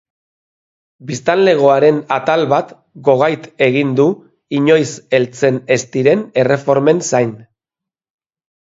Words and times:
Biztanlegoaren 1.09 1.99
atal 2.15 2.45
bat 2.55 2.73
gogait 3.09 3.47
egin 3.69 3.93
du 4.01 4.09
inoiz 4.63 4.87
heltzen 5.19 5.65
ez 5.79 5.83
diren 5.99 6.29
erreformen 6.47 7.09
zain. 7.13 7.41